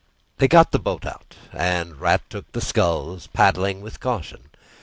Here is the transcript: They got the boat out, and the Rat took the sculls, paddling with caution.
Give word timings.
They 0.39 0.47
got 0.47 0.71
the 0.71 0.79
boat 0.79 1.05
out, 1.05 1.35
and 1.53 1.91
the 1.91 1.95
Rat 1.97 2.27
took 2.27 2.51
the 2.53 2.59
sculls, 2.61 3.27
paddling 3.27 3.81
with 3.81 3.99
caution. 3.99 4.49